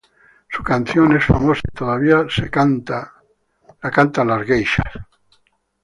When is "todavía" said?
1.77-2.25